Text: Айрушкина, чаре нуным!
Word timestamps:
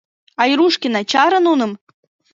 Айрушкина, 0.41 1.01
чаре 1.11 1.39
нуным! 1.45 1.71